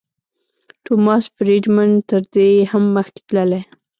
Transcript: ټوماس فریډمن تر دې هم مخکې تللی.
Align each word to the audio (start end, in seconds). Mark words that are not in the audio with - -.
ټوماس 0.85 1.23
فریډمن 1.35 1.91
تر 2.09 2.21
دې 2.33 2.49
هم 2.71 2.83
مخکې 2.95 3.21
تللی. 3.27 3.61